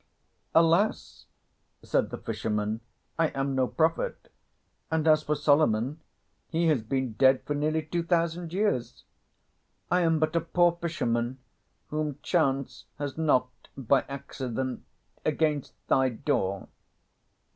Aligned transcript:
"Alas!" 0.55 1.27
said 1.83 2.09
the 2.09 2.17
fisherman, 2.17 2.81
"I 3.19 3.27
am 3.37 3.53
no 3.53 3.67
prophet; 3.67 4.31
and 4.89 5.07
as 5.07 5.21
for 5.21 5.35
Solomon, 5.35 5.99
he 6.49 6.69
has 6.69 6.81
been 6.81 7.13
dead 7.13 7.43
for 7.45 7.53
nearly 7.53 7.83
two 7.83 8.01
thousand 8.01 8.51
years. 8.51 9.03
I 9.91 10.01
am 10.01 10.17
but 10.17 10.35
a 10.35 10.41
poor 10.41 10.71
fisherman 10.71 11.37
whom 11.91 12.17
chance 12.23 12.85
has 12.97 13.15
knocked 13.15 13.69
by 13.77 14.01
accident 14.09 14.83
against 15.23 15.73
thy 15.87 16.09
door." 16.09 16.67